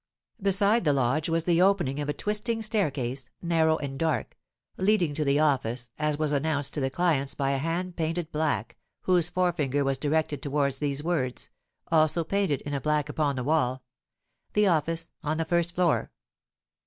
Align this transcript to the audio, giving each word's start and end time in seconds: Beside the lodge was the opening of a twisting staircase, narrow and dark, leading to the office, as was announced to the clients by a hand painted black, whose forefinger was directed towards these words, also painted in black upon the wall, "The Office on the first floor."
Beside 0.41 0.83
the 0.83 0.93
lodge 0.93 1.29
was 1.29 1.43
the 1.43 1.61
opening 1.61 1.99
of 1.99 2.09
a 2.09 2.13
twisting 2.13 2.63
staircase, 2.63 3.29
narrow 3.39 3.77
and 3.77 3.99
dark, 3.99 4.35
leading 4.77 5.13
to 5.13 5.23
the 5.23 5.37
office, 5.37 5.91
as 5.99 6.17
was 6.17 6.31
announced 6.31 6.73
to 6.73 6.79
the 6.81 6.89
clients 6.89 7.35
by 7.35 7.51
a 7.51 7.59
hand 7.59 7.95
painted 7.95 8.31
black, 8.31 8.77
whose 9.01 9.29
forefinger 9.29 9.83
was 9.83 9.99
directed 9.99 10.41
towards 10.41 10.79
these 10.79 11.03
words, 11.03 11.51
also 11.91 12.23
painted 12.23 12.61
in 12.61 12.75
black 12.79 13.09
upon 13.09 13.35
the 13.35 13.43
wall, 13.43 13.83
"The 14.53 14.65
Office 14.65 15.09
on 15.23 15.37
the 15.37 15.45
first 15.45 15.75
floor." 15.75 16.11